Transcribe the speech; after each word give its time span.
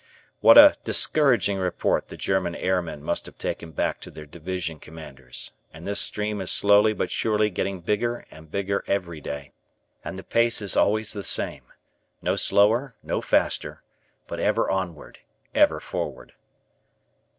What 0.39 0.57
a 0.57 0.77
discouraging 0.83 1.59
report 1.59 2.07
the 2.07 2.17
German 2.17 2.55
air 2.55 2.81
men 2.81 3.03
must 3.03 3.27
have 3.27 3.37
taken 3.37 3.69
back 3.69 4.01
to 4.01 4.09
their 4.09 4.25
Division 4.25 4.79
Commanders, 4.79 5.53
and 5.71 5.85
this 5.85 5.99
stream 6.01 6.41
is 6.41 6.49
slowly 6.49 6.91
but 6.91 7.11
surely 7.11 7.51
getting 7.51 7.81
bigger 7.81 8.25
and 8.31 8.49
bigger 8.49 8.83
every 8.87 9.21
day, 9.21 9.53
and 10.03 10.17
the 10.17 10.23
pace 10.23 10.59
is 10.59 10.75
always 10.75 11.13
the 11.13 11.23
same. 11.23 11.65
No 12.19 12.35
slower, 12.35 12.95
no 13.03 13.21
faster, 13.21 13.83
but 14.25 14.39
ever 14.39 14.67
onward, 14.71 15.19
ever 15.53 15.79
forward. 15.79 16.33